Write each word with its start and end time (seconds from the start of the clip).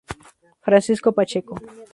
Francisco 0.65 1.13
Pacheco. 1.13 1.53